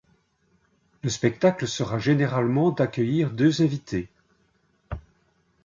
[1.03, 4.09] Le spectacle sera généralement d'accueillir deux invités.